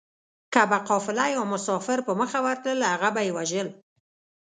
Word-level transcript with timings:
که 0.53 0.61
به 0.69 0.77
قافله 0.89 1.25
يا 1.35 1.43
مسافر 1.53 1.99
په 2.07 2.11
مخه 2.21 2.39
ورتلل 2.45 2.81
هغه 2.93 3.09
به 3.15 3.21
يې 3.27 3.31
وژل 3.37 3.67